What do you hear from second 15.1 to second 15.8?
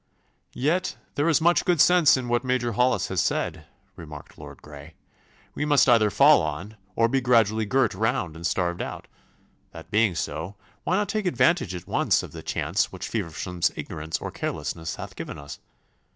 given us?